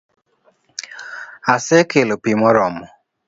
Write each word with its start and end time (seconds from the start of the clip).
Asekelo 1.53 2.15
pi 2.23 2.31
moromo 2.39 2.85